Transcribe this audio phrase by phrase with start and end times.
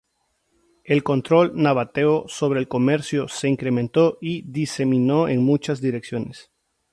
[0.83, 6.49] El control nabateo sobre el comercio se incrementó y diseminó en muchas direcciones.